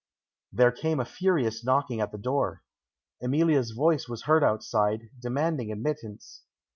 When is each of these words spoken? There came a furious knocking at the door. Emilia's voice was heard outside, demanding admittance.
There 0.51 0.71
came 0.71 0.99
a 0.99 1.05
furious 1.05 1.63
knocking 1.63 2.01
at 2.01 2.11
the 2.11 2.17
door. 2.17 2.63
Emilia's 3.21 3.69
voice 3.69 4.07
was 4.09 4.23
heard 4.23 4.43
outside, 4.43 5.11
demanding 5.19 5.71
admittance. 5.71 6.41